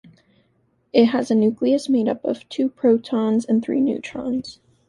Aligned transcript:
It 0.93 1.05
has 1.09 1.29
a 1.29 1.35
nucleus 1.35 1.87
made 1.87 2.07
up 2.07 2.25
of 2.25 2.49
two 2.49 2.69
protons 2.69 3.45
and 3.45 3.63
three 3.63 3.79
neutrons. 3.81 4.59